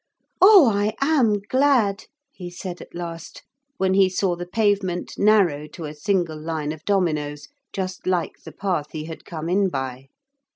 [0.41, 3.43] 'Oh, I am glad!' he said at last,
[3.77, 8.51] when he saw the pavement narrow to a single line of dominoes just like the
[8.51, 10.07] path he had come in by.